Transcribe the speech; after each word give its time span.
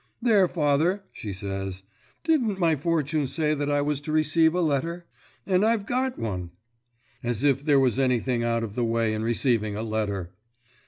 'There, 0.19 0.47
father,' 0.47 1.03
she 1.11 1.31
says, 1.31 1.83
'didn't 2.23 2.57
my 2.57 2.75
fortune 2.75 3.27
say 3.27 3.53
that 3.53 3.69
I 3.69 3.81
was 3.83 4.01
to 4.01 4.11
receive 4.11 4.55
a 4.55 4.59
letter? 4.61 5.05
And 5.45 5.63
I've 5.63 5.85
got 5.85 6.17
one.' 6.17 6.49
As 7.21 7.43
if 7.43 7.63
there 7.63 7.79
was 7.79 7.99
anything 7.99 8.43
out 8.43 8.63
of 8.63 8.73
the 8.73 8.83
way 8.83 9.13
in 9.13 9.21
receiving 9.21 9.75
a 9.75 9.83
letter! 9.83 10.33